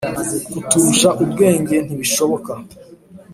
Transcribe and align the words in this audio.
kuturusha 0.51 1.09
ubwenge 1.23 1.75
ntibishoboka. 1.85 2.51